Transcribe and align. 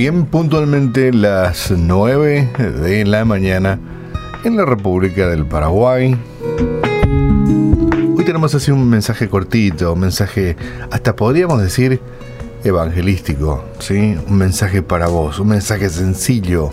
bien 0.00 0.24
puntualmente 0.24 1.12
las 1.12 1.70
9 1.70 2.48
de 2.80 3.04
la 3.04 3.26
mañana 3.26 3.78
en 4.44 4.56
la 4.56 4.64
República 4.64 5.28
del 5.28 5.44
Paraguay. 5.44 6.16
Hoy 8.16 8.24
tenemos 8.24 8.54
así 8.54 8.70
un 8.70 8.88
mensaje 8.88 9.28
cortito, 9.28 9.92
un 9.92 10.00
mensaje 10.00 10.56
hasta 10.90 11.14
podríamos 11.14 11.60
decir 11.60 12.00
evangelístico, 12.64 13.62
¿sí? 13.78 14.16
Un 14.26 14.38
mensaje 14.38 14.82
para 14.82 15.08
vos, 15.08 15.38
un 15.38 15.48
mensaje 15.48 15.90
sencillo, 15.90 16.70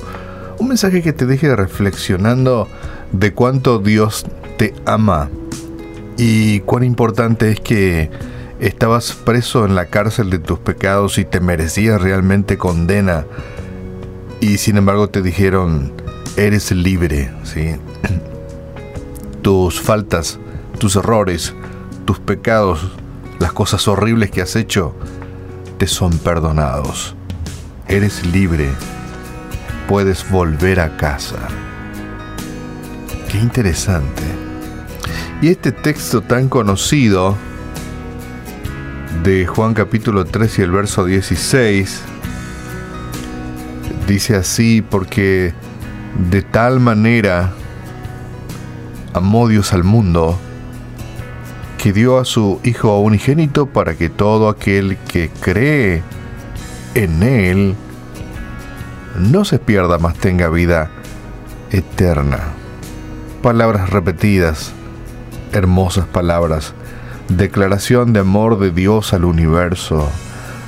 un 0.57 0.70
mensaje 0.70 1.02
que 1.02 1.12
te 1.12 1.25
deje 1.25 1.54
reflexionando 1.54 2.70
de 3.12 3.34
cuánto 3.34 3.80
Dios 3.80 4.25
te 4.57 4.73
ama 4.86 5.30
y 6.18 6.62
cuán 6.62 6.86
importante 6.86 7.52
es 7.52 7.59
que 7.59 8.09
estabas 8.60 9.14
preso 9.14 9.66
en 9.66 9.76
la 9.76 9.86
cárcel 9.86 10.30
de 10.30 10.40
tus 10.40 10.60
pecados 10.60 11.18
y 11.18 11.26
te 11.26 11.40
merecías 11.40 12.02
realmente 12.02 12.58
condena 12.58 13.26
y 14.40 14.58
sin 14.58 14.77
embargo 14.77 15.09
te 15.09 15.22
dijeron 15.22 15.94
eres 16.36 16.72
libre, 16.72 17.31
¿sí? 17.44 17.76
Tus 19.41 19.80
faltas, 19.80 20.40
tus 20.78 20.98
errores, 20.98 21.54
tus 22.05 22.20
pecados, 22.20 22.91
las 23.40 23.54
cosas 23.54 23.88
horribles 23.88 24.30
que 24.30 24.41
has 24.41 24.55
hecho, 24.55 24.94
te 25.78 25.88
son 25.88 26.17
perdonados. 26.17 27.16
Eres 27.88 28.26
libre. 28.26 28.70
Puedes 29.88 30.30
volver 30.30 30.81
a 30.81 30.98
casa. 30.98 31.38
Qué 33.31 33.38
interesante. 33.38 34.23
Y 35.42 35.48
este 35.48 35.72
texto 35.72 36.22
tan 36.22 36.50
conocido 36.50 37.38
de 39.27 39.45
Juan 39.45 39.73
capítulo 39.73 40.23
3 40.23 40.59
y 40.59 40.62
el 40.62 40.72
verso 40.72 41.04
16 41.04 42.02
dice 44.08 44.38
así 44.38 44.81
porque 44.81 45.53
de 46.31 46.42
tal 46.44 46.80
manera 46.80 47.52
amó 49.14 49.50
Dios 49.50 49.73
al 49.73 49.83
mundo 49.83 50.39
que 51.78 51.92
dio 51.92 52.20
a 52.20 52.23
su 52.23 52.61
Hijo 52.64 52.98
unigénito 53.02 53.66
para 53.66 53.95
que 53.95 54.08
todo 54.08 54.48
aquel 54.48 54.98
que 55.09 55.30
cree 55.42 56.03
en 56.95 57.22
Él 57.22 57.75
no 59.20 59.44
se 59.44 59.59
pierda, 59.59 59.98
más 59.98 60.16
tenga 60.16 60.48
vida 60.48 60.89
eterna. 61.72 62.39
Palabras 63.42 63.89
repetidas, 63.89 64.72
hermosas 65.52 66.05
palabras, 66.05 66.73
declaración 67.30 68.14
de 68.14 68.22
amor 68.22 68.59
de 68.59 68.72
Dios 68.72 69.14
al 69.14 69.25
universo, 69.25 70.08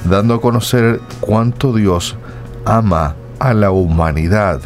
dando 0.05 0.35
a 0.35 0.41
conocer 0.41 0.99
cuánto 1.19 1.73
Dios 1.73 2.17
ama 2.65 3.15
a 3.39 3.53
la 3.53 3.71
humanidad 3.71 4.61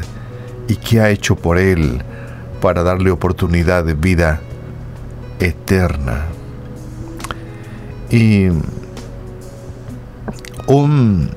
y 0.68 0.76
qué 0.78 1.02
ha 1.02 1.10
hecho 1.10 1.36
por 1.36 1.58
él 1.58 2.02
para 2.62 2.84
darle 2.84 3.12
oportunidad 3.12 3.84
de 3.84 3.94
vida 3.94 4.42
eterna. 5.40 6.26
Y 8.10 8.48
un 10.68 11.30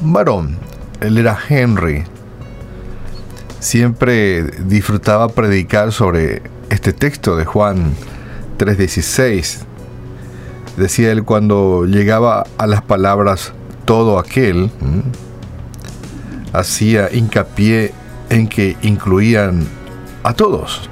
varón, 0.00 0.56
él 1.00 1.18
era 1.18 1.38
Henry, 1.48 2.04
siempre 3.60 4.42
disfrutaba 4.42 5.28
predicar 5.28 5.92
sobre 5.92 6.42
este 6.70 6.92
texto 6.92 7.36
de 7.36 7.44
Juan 7.44 7.94
3:16. 8.58 9.60
Decía 10.76 11.12
él 11.12 11.24
cuando 11.24 11.86
llegaba 11.86 12.44
a 12.58 12.66
las 12.66 12.82
palabras 12.82 13.52
todo 13.84 14.18
aquel, 14.18 14.70
hacía 16.52 17.08
hincapié 17.12 17.92
en 18.30 18.48
que 18.48 18.76
incluían 18.82 19.66
a 20.22 20.34
todos. 20.34 20.90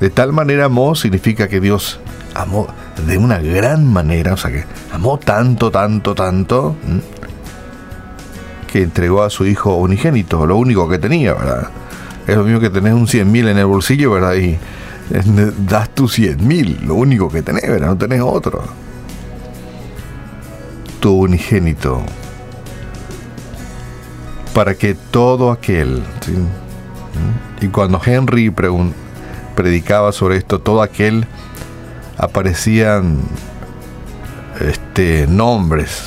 De 0.00 0.10
tal 0.10 0.32
manera 0.32 0.66
amó 0.66 0.94
significa 0.94 1.48
que 1.48 1.60
Dios 1.60 2.00
amó 2.34 2.66
de 3.06 3.16
una 3.18 3.38
gran 3.38 3.90
manera, 3.90 4.34
o 4.34 4.36
sea 4.36 4.50
que 4.50 4.64
amó 4.92 5.18
tanto, 5.18 5.70
tanto, 5.70 6.14
tanto, 6.14 6.76
que 8.70 8.82
entregó 8.82 9.22
a 9.22 9.30
su 9.30 9.46
hijo 9.46 9.76
unigénito, 9.76 10.46
lo 10.46 10.56
único 10.56 10.88
que 10.88 10.98
tenía, 10.98 11.32
¿verdad? 11.32 11.68
Es 12.26 12.36
lo 12.36 12.44
mismo 12.44 12.60
que 12.60 12.70
tenés 12.70 12.92
un 12.92 13.06
100 13.06 13.30
mil 13.30 13.48
en 13.48 13.56
el 13.56 13.66
bolsillo, 13.66 14.10
¿verdad? 14.10 14.34
Y 14.34 14.58
das 15.10 15.90
tus 15.90 16.14
100 16.14 16.46
mil, 16.46 16.80
lo 16.86 16.94
único 16.94 17.28
que 17.30 17.42
tenés, 17.42 17.68
¿verdad? 17.68 17.88
No 17.88 17.96
tenés 17.96 18.20
otro. 18.20 18.62
Tu 21.00 21.12
unigénito 21.12 22.02
para 24.54 24.74
que 24.74 24.94
todo 24.94 25.50
aquel, 25.50 26.02
y 27.60 27.68
cuando 27.68 28.00
Henry 28.04 28.50
predicaba 29.54 30.12
sobre 30.12 30.38
esto, 30.38 30.60
todo 30.60 30.80
aquel 30.80 31.26
aparecían 32.16 33.20
este, 34.60 35.26
nombres 35.26 36.04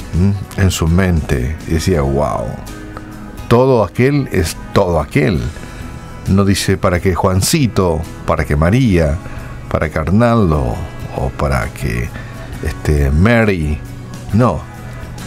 en 0.58 0.72
su 0.72 0.88
mente. 0.88 1.56
Y 1.68 1.74
decía, 1.74 2.02
wow, 2.02 2.48
todo 3.48 3.84
aquel 3.84 4.28
es 4.32 4.58
todo 4.74 5.00
aquel. 5.00 5.40
No 6.30 6.46
dice 6.46 6.78
para 6.78 7.00
que 7.00 7.16
Juancito, 7.16 8.02
para 8.26 8.46
que 8.46 8.56
María, 8.56 9.18
para 9.72 9.90
que 9.90 10.00
Arnaldo 10.00 10.76
o 11.18 11.30
para 11.30 11.68
que 11.74 12.10
este, 12.64 13.10
Mary. 13.12 13.80
No, 14.34 14.62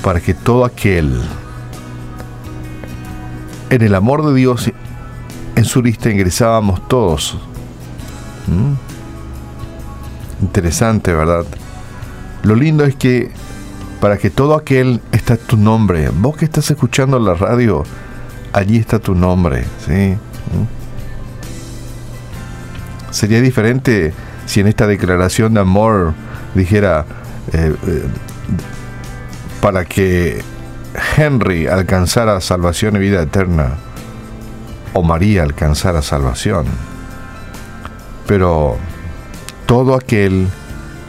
para 0.02 0.20
que 0.20 0.34
todo 0.34 0.64
aquel 0.64 1.20
en 3.70 3.82
el 3.82 3.94
amor 3.94 4.24
de 4.24 4.34
Dios, 4.34 4.70
en 5.56 5.64
su 5.64 5.82
lista 5.82 6.10
ingresábamos 6.10 6.86
todos. 6.88 7.38
¿Mm? 8.46 8.74
Interesante, 10.42 11.12
¿verdad? 11.12 11.46
Lo 12.42 12.54
lindo 12.54 12.84
es 12.84 12.94
que 12.96 13.30
para 14.00 14.18
que 14.18 14.30
todo 14.30 14.54
aquel 14.54 15.00
está 15.12 15.36
tu 15.36 15.56
nombre. 15.56 16.10
Vos 16.10 16.36
que 16.36 16.44
estás 16.44 16.70
escuchando 16.70 17.18
la 17.18 17.34
radio, 17.34 17.84
allí 18.52 18.76
está 18.76 18.98
tu 18.98 19.14
nombre. 19.14 19.64
¿sí? 19.86 20.16
Sería 23.12 23.40
diferente 23.40 24.12
si 24.46 24.60
en 24.60 24.66
esta 24.66 24.86
declaración 24.86 25.54
de 25.54 25.60
amor 25.60 26.14
dijera, 26.54 27.04
eh, 27.52 27.74
eh, 27.86 28.02
para 29.60 29.84
que 29.84 30.42
Henry 31.16 31.66
alcanzara 31.66 32.40
salvación 32.40 32.96
y 32.96 32.98
vida 32.98 33.22
eterna, 33.22 33.74
o 34.94 35.02
María 35.02 35.42
alcanzara 35.42 36.02
salvación. 36.02 36.66
Pero 38.26 38.78
todo 39.66 39.94
aquel 39.94 40.48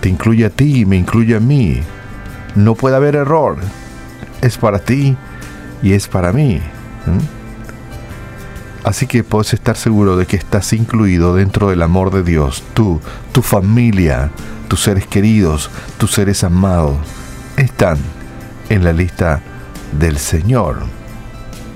te 0.01 0.09
incluye 0.09 0.45
a 0.45 0.49
ti 0.49 0.81
y 0.81 0.85
me 0.85 0.97
incluye 0.97 1.35
a 1.37 1.39
mí. 1.39 1.81
No 2.55 2.75
puede 2.75 2.97
haber 2.97 3.15
error. 3.15 3.57
Es 4.41 4.57
para 4.57 4.79
ti 4.79 5.15
y 5.81 5.93
es 5.93 6.07
para 6.07 6.33
mí. 6.33 6.61
Así 8.83 9.07
que 9.07 9.23
puedes 9.23 9.53
estar 9.53 9.77
seguro 9.77 10.17
de 10.17 10.25
que 10.25 10.35
estás 10.35 10.73
incluido 10.73 11.35
dentro 11.35 11.69
del 11.69 11.81
amor 11.81 12.11
de 12.11 12.23
Dios. 12.23 12.63
Tú, 12.73 12.99
tu 13.31 13.41
familia, 13.41 14.31
tus 14.67 14.81
seres 14.81 15.07
queridos, 15.07 15.69
tus 15.97 16.11
seres 16.11 16.44
amados, 16.44 16.97
están 17.55 17.97
en 18.69 18.83
la 18.83 18.91
lista 18.91 19.41
del 19.97 20.17
Señor. 20.17 20.83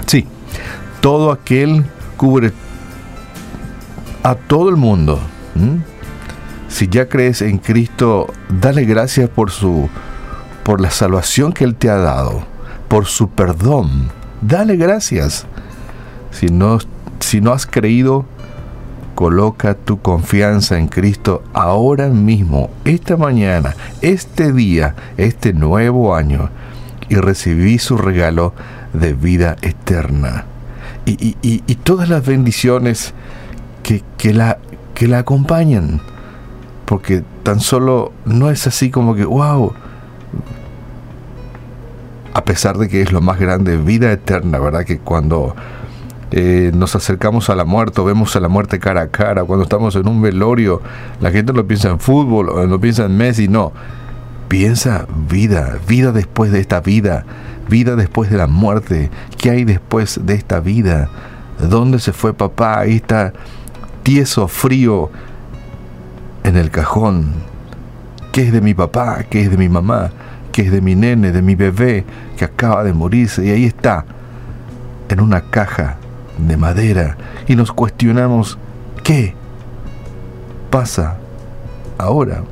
Sí, 0.05 0.25
todo 0.99 1.31
aquel 1.31 1.85
cubre 2.17 2.51
a 4.23 4.35
todo 4.35 4.69
el 4.69 4.75
mundo. 4.75 5.21
Si 6.67 6.87
ya 6.89 7.07
crees 7.07 7.41
en 7.41 7.57
Cristo, 7.57 8.33
dale 8.49 8.83
gracias 8.83 9.29
por 9.29 9.51
su 9.51 9.89
por 10.63 10.81
la 10.81 10.91
salvación 10.91 11.53
que 11.53 11.63
él 11.63 11.75
te 11.75 11.89
ha 11.89 11.95
dado, 11.95 12.45
por 12.89 13.05
su 13.05 13.29
perdón. 13.29 14.09
Dale 14.41 14.75
gracias. 14.75 15.45
Si 16.31 16.47
no 16.47 16.77
si 17.27 17.41
no 17.41 17.51
has 17.51 17.65
creído, 17.65 18.23
coloca 19.13 19.73
tu 19.73 19.99
confianza 20.01 20.77
en 20.77 20.87
Cristo 20.87 21.43
ahora 21.51 22.07
mismo, 22.07 22.69
esta 22.85 23.17
mañana, 23.17 23.75
este 24.01 24.53
día, 24.53 24.95
este 25.17 25.51
nuevo 25.51 26.15
año 26.15 26.49
y 27.09 27.15
recibí 27.15 27.79
su 27.79 27.97
regalo 27.97 28.53
de 28.93 29.11
vida 29.11 29.57
eterna. 29.61 30.45
Y, 31.05 31.33
todas 31.83 32.07
las 32.07 32.25
bendiciones 32.25 33.13
que, 33.83 34.03
que, 34.17 34.33
la, 34.33 34.59
que 34.93 35.09
la 35.09 35.19
acompañan. 35.19 35.99
Porque 36.85 37.23
tan 37.43 37.59
solo 37.59 38.13
no 38.23 38.49
es 38.51 38.67
así 38.67 38.89
como 38.89 39.15
que, 39.15 39.25
wow, 39.25 39.73
a 42.33 42.45
pesar 42.45 42.77
de 42.77 42.87
que 42.87 43.01
es 43.01 43.11
lo 43.11 43.19
más 43.19 43.37
grande, 43.37 43.75
vida 43.75 44.13
eterna, 44.13 44.59
¿verdad? 44.59 44.85
Que 44.85 44.99
cuando 44.99 45.55
eh, 46.31 46.71
nos 46.73 46.93
acercamos 46.95 47.49
a 47.49 47.55
la 47.55 47.63
muerte, 47.63 48.01
vemos 48.01 48.35
a 48.35 48.41
la 48.41 48.49
muerte 48.49 48.79
cara 48.79 49.01
a 49.01 49.07
cara, 49.07 49.45
cuando 49.45 49.63
estamos 49.63 49.95
en 49.95 50.07
un 50.07 50.21
velorio, 50.21 50.81
la 51.21 51.31
gente 51.31 51.53
no 51.53 51.65
piensa 51.65 51.89
en 51.89 51.99
fútbol, 51.99 52.69
no 52.69 52.79
piensa 52.81 53.05
en 53.05 53.15
Messi, 53.15 53.47
no. 53.47 53.71
Piensa 54.49 55.07
vida, 55.29 55.77
vida 55.87 56.11
después 56.11 56.51
de 56.51 56.59
esta 56.59 56.81
vida, 56.81 57.25
vida 57.69 57.95
después 57.95 58.29
de 58.29 58.37
la 58.37 58.47
muerte, 58.47 59.09
qué 59.37 59.51
hay 59.51 59.63
después 59.63 60.21
de 60.23 60.35
esta 60.35 60.59
vida, 60.59 61.09
dónde 61.69 61.99
se 61.99 62.13
fue 62.13 62.33
papá, 62.33 62.79
ahí 62.79 62.95
está 62.97 63.33
tieso, 64.03 64.47
frío 64.47 65.09
en 66.43 66.55
el 66.55 66.71
cajón, 66.71 67.33
qué 68.31 68.43
es 68.43 68.53
de 68.53 68.61
mi 68.61 68.73
papá, 68.73 69.25
qué 69.29 69.41
es 69.41 69.51
de 69.51 69.57
mi 69.57 69.67
mamá, 69.67 70.11
qué 70.53 70.63
es 70.63 70.71
de 70.71 70.81
mi 70.81 70.95
nene, 70.95 71.31
de 71.31 71.41
mi 71.41 71.55
bebé 71.55 72.05
que 72.37 72.45
acaba 72.45 72.83
de 72.83 72.93
morirse, 72.93 73.45
y 73.45 73.49
ahí 73.49 73.65
está, 73.65 74.05
en 75.09 75.19
una 75.19 75.41
caja 75.41 75.97
de 76.37 76.57
madera, 76.57 77.17
y 77.47 77.55
nos 77.55 77.71
cuestionamos, 77.71 78.57
¿qué 79.03 79.33
pasa 80.69 81.17
ahora? 81.97 82.43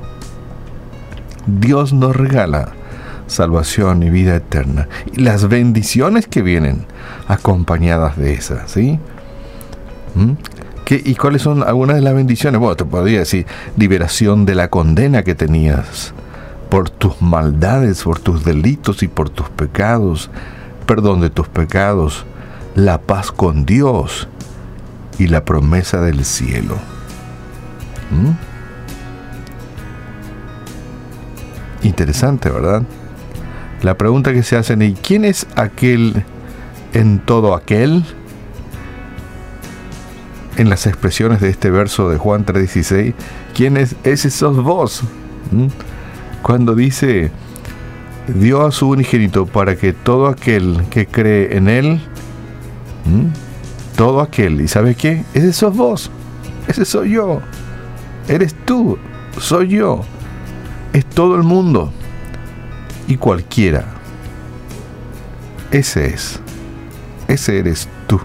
Dios 1.47 1.93
nos 1.93 2.15
regala 2.15 2.69
salvación 3.27 4.03
y 4.03 4.09
vida 4.09 4.35
eterna. 4.35 4.87
Y 5.13 5.21
las 5.21 5.47
bendiciones 5.47 6.27
que 6.27 6.41
vienen 6.41 6.85
acompañadas 7.27 8.17
de 8.17 8.33
esas, 8.33 8.71
¿sí? 8.71 8.99
¿Mm? 10.15 10.33
¿Qué, 10.85 11.01
¿Y 11.03 11.15
cuáles 11.15 11.41
son 11.41 11.63
algunas 11.63 11.95
de 11.95 12.03
las 12.03 12.13
bendiciones? 12.13 12.59
Bueno, 12.59 12.75
te 12.75 12.85
podría 12.85 13.19
decir 13.19 13.45
liberación 13.75 14.45
de 14.45 14.55
la 14.55 14.69
condena 14.69 15.23
que 15.23 15.33
tenías 15.33 16.13
por 16.69 16.89
tus 16.89 17.21
maldades, 17.21 18.03
por 18.03 18.19
tus 18.19 18.43
delitos 18.43 19.01
y 19.01 19.07
por 19.07 19.29
tus 19.29 19.49
pecados, 19.49 20.29
perdón 20.85 21.21
de 21.21 21.29
tus 21.29 21.47
pecados, 21.47 22.25
la 22.75 23.01
paz 23.01 23.31
con 23.31 23.65
Dios 23.65 24.27
y 25.17 25.27
la 25.27 25.45
promesa 25.45 26.01
del 26.01 26.25
cielo. 26.25 26.75
¿Mm? 28.11 28.31
Interesante, 31.87 32.49
¿verdad? 32.49 32.83
La 33.81 33.97
pregunta 33.97 34.33
que 34.33 34.43
se 34.43 34.57
hacen, 34.57 34.81
¿y 34.81 34.93
quién 34.93 35.23
es 35.25 35.47
aquel 35.55 36.23
en 36.93 37.19
todo 37.19 37.55
aquel? 37.55 38.03
En 40.57 40.69
las 40.69 40.85
expresiones 40.87 41.41
de 41.41 41.49
este 41.49 41.69
verso 41.69 42.09
de 42.09 42.17
Juan 42.17 42.45
3:16, 42.45 43.13
¿quién 43.53 43.77
es? 43.77 43.95
Ese 44.03 44.29
sos 44.29 44.61
vos. 44.61 45.01
¿Mm? 45.51 45.67
Cuando 46.41 46.75
dice, 46.75 47.31
dio 48.27 48.65
a 48.65 48.71
su 48.71 48.89
unigénito 48.89 49.45
para 49.45 49.75
que 49.75 49.93
todo 49.93 50.27
aquel 50.27 50.83
que 50.89 51.07
cree 51.07 51.55
en 51.57 51.69
él, 51.69 52.01
¿Mm? 53.05 53.27
todo 53.95 54.19
aquel, 54.19 54.59
¿y 54.59 54.67
sabe 54.67 54.95
qué? 54.95 55.23
Ese 55.33 55.53
sos 55.53 55.75
vos, 55.75 56.11
ese 56.67 56.83
soy 56.83 57.11
yo, 57.11 57.39
eres 58.27 58.53
tú, 58.65 58.97
soy 59.39 59.69
yo 59.69 60.03
es 60.95 61.05
todo 61.05 61.35
el 61.35 61.43
mundo 61.43 61.91
y 63.05 63.17
cualquiera. 63.17 63.83
Ese 65.69 66.07
es. 66.07 66.39
Ese 67.27 67.59
eres 67.59 67.89
tú. 68.07 68.21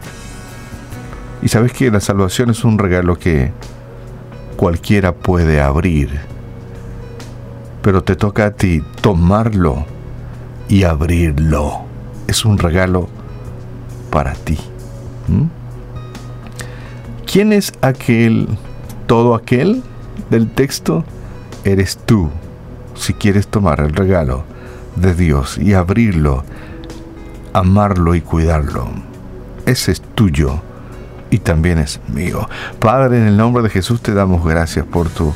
Y 1.43 1.49
sabes 1.49 1.73
que 1.73 1.91
la 1.91 1.99
salvación 1.99 2.51
es 2.51 2.65
un 2.65 2.79
regalo 2.79 3.19
que 3.19 3.51
cualquiera 4.57 5.17
puede 5.17 5.61
abrir. 5.61 6.21
Pero 7.83 8.05
te 8.05 8.15
toca 8.15 8.47
a 8.47 8.51
ti 8.53 8.85
tomarlo 9.01 9.85
y 10.69 10.85
abrirlo. 10.85 11.81
Es 12.29 12.45
un 12.45 12.57
regalo 12.57 13.09
para 14.11 14.35
ti. 14.35 14.59
¿Quién 17.31 17.53
es 17.53 17.73
aquel, 17.81 18.49
todo 19.07 19.35
aquel 19.35 19.83
del 20.31 20.51
texto? 20.51 21.05
Eres 21.65 21.99
tú 21.99 22.31
si 22.95 23.15
quieres 23.15 23.47
tomar 23.49 23.81
el 23.81 23.93
regalo 23.93 24.45
de 24.97 25.15
Dios 25.15 25.59
y 25.59 25.75
abrirlo, 25.75 26.45
amarlo 27.53 28.15
y 28.15 28.21
cuidarlo. 28.21 28.89
Ese 29.67 29.93
es 29.93 30.01
tuyo 30.01 30.61
y 31.31 31.39
también 31.39 31.79
es 31.79 32.01
mío. 32.09 32.49
Padre, 32.81 33.19
en 33.19 33.29
el 33.29 33.37
nombre 33.37 33.63
de 33.63 33.71
Jesús 33.71 34.03
te 34.03 34.13
damos 34.13 34.45
gracias 34.45 34.85
por 34.85 35.09
tu 35.09 35.33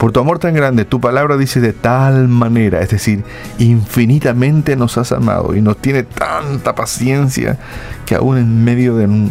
por 0.00 0.12
tu 0.12 0.20
amor 0.20 0.38
tan 0.38 0.54
grande. 0.54 0.86
Tu 0.86 0.98
palabra 0.98 1.36
dice 1.36 1.60
de 1.60 1.74
tal 1.74 2.26
manera, 2.26 2.80
es 2.80 2.88
decir, 2.88 3.22
infinitamente 3.58 4.74
nos 4.74 4.96
has 4.96 5.12
amado 5.12 5.54
y 5.54 5.60
nos 5.60 5.76
tiene 5.76 6.04
tanta 6.04 6.74
paciencia 6.74 7.58
que 8.06 8.14
aún 8.14 8.38
en 8.38 8.64
medio 8.64 8.96
de, 8.96 9.30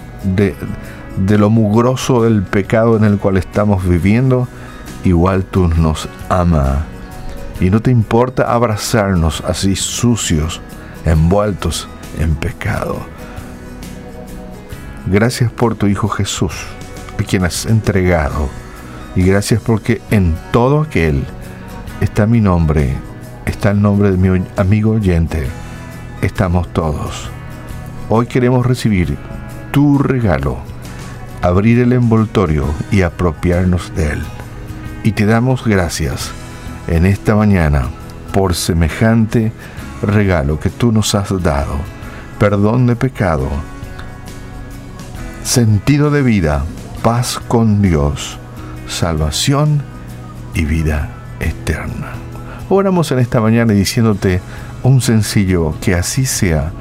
de, 1.17 1.37
lo 1.39 1.49
mugroso 1.49 2.21
del 2.21 2.43
pecado 2.43 2.95
en 2.97 3.03
el 3.03 3.17
cual 3.17 3.37
estamos 3.37 3.83
viviendo, 3.83 4.47
igual 5.03 5.43
tú 5.43 5.69
nos 5.69 6.07
amas 6.29 6.83
y 7.59 7.71
no 7.71 7.81
te 7.81 7.89
importa 7.89 8.53
abrazarnos 8.53 9.43
así 9.47 9.75
sucios, 9.75 10.61
envueltos 11.03 11.89
en 12.19 12.35
pecado. 12.35 12.99
Gracias 15.07 15.51
por 15.51 15.73
tu 15.73 15.87
Hijo 15.87 16.09
Jesús, 16.09 16.53
a 17.19 17.23
quien 17.23 17.43
has 17.43 17.65
entregado. 17.65 18.68
Y 19.19 19.23
gracias 19.23 19.61
porque 19.61 20.01
en 20.11 20.33
todo 20.53 20.79
aquel 20.79 21.25
está 21.99 22.25
mi 22.25 22.39
nombre, 22.39 22.93
está 23.45 23.71
el 23.71 23.81
nombre 23.81 24.11
de 24.11 24.17
mi 24.17 24.45
amigo 24.55 24.91
oyente. 24.91 25.45
Estamos 26.21 26.71
todos. 26.71 27.29
Hoy 28.07 28.27
queremos 28.27 28.65
recibir 28.65 29.17
tu 29.71 29.97
regalo, 29.97 30.59
abrir 31.41 31.79
el 31.79 31.91
envoltorio 31.91 32.63
y 32.91 33.01
apropiarnos 33.01 33.93
de 33.93 34.13
él. 34.13 34.21
Y 35.03 35.11
te 35.11 35.25
damos 35.25 35.65
gracias 35.65 36.31
en 36.87 37.05
esta 37.05 37.35
mañana 37.35 37.89
por 38.31 38.55
semejante 38.55 39.51
regalo 40.01 40.61
que 40.61 40.69
tú 40.69 40.93
nos 40.93 41.13
has 41.13 41.27
dado, 41.43 41.75
perdón 42.39 42.87
de 42.87 42.95
pecado, 42.95 43.49
sentido 45.43 46.09
de 46.09 46.21
vida, 46.21 46.63
paz 47.03 47.37
con 47.49 47.81
Dios, 47.81 48.39
salvación 48.89 49.81
y 50.53 50.65
vida 50.65 51.09
eterna. 51.39 52.13
Oramos 52.69 53.11
en 53.11 53.19
esta 53.19 53.39
mañana 53.39 53.73
diciéndote 53.73 54.41
un 54.83 55.01
sencillo, 55.01 55.75
que 55.81 55.95
así 55.95 56.25
sea. 56.25 56.71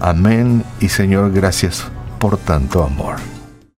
Amén 0.00 0.64
y 0.80 0.88
Señor, 0.88 1.32
gracias 1.32 1.84
por 2.18 2.38
tanto 2.38 2.82
amor. 2.82 3.35